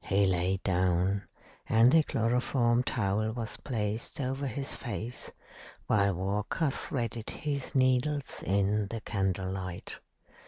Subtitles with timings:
[0.00, 1.22] He lay down,
[1.68, 5.30] and the chloroform towel was placed over his face,
[5.86, 10.00] while Walker threaded his needles in the candle light.